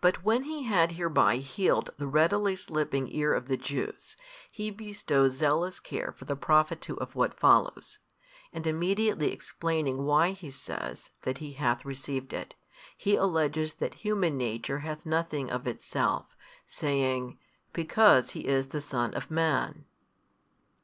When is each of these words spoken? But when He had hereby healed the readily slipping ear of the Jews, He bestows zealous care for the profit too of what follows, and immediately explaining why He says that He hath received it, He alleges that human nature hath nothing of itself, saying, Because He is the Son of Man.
But 0.00 0.22
when 0.22 0.44
He 0.44 0.62
had 0.62 0.92
hereby 0.92 1.38
healed 1.38 1.90
the 1.96 2.06
readily 2.06 2.54
slipping 2.54 3.08
ear 3.12 3.34
of 3.34 3.48
the 3.48 3.56
Jews, 3.56 4.16
He 4.48 4.70
bestows 4.70 5.32
zealous 5.32 5.80
care 5.80 6.12
for 6.12 6.24
the 6.24 6.36
profit 6.36 6.80
too 6.80 6.96
of 7.00 7.16
what 7.16 7.34
follows, 7.40 7.98
and 8.52 8.64
immediately 8.64 9.32
explaining 9.32 10.04
why 10.04 10.30
He 10.30 10.52
says 10.52 11.10
that 11.22 11.38
He 11.38 11.54
hath 11.54 11.84
received 11.84 12.32
it, 12.32 12.54
He 12.96 13.16
alleges 13.16 13.74
that 13.74 13.94
human 14.06 14.36
nature 14.38 14.78
hath 14.86 15.04
nothing 15.04 15.50
of 15.50 15.66
itself, 15.66 16.36
saying, 16.64 17.36
Because 17.72 18.30
He 18.38 18.46
is 18.46 18.68
the 18.68 18.80
Son 18.80 19.14
of 19.14 19.32
Man. 19.32 19.84